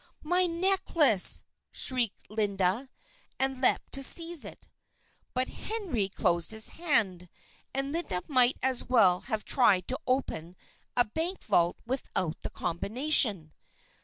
[0.23, 2.89] "My necklace!" shrieked Linda,
[3.37, 4.67] and leaped to seize it.
[5.35, 7.29] But Henry closed his hand,
[7.71, 10.55] and Linda might as well have tried to open
[10.97, 13.53] a bank vault without the combination.